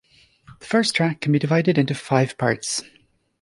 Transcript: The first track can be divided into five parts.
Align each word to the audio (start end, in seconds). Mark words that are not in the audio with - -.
The 0.59 0.65
first 0.65 0.95
track 0.95 1.21
can 1.21 1.31
be 1.31 1.37
divided 1.37 1.77
into 1.77 1.93
five 1.93 2.35
parts. 2.39 2.81